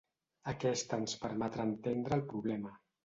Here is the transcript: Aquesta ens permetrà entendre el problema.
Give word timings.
Aquesta 0.53 0.97
ens 1.01 1.13
permetrà 1.25 1.67
entendre 1.73 2.19
el 2.21 2.25
problema. 2.33 2.75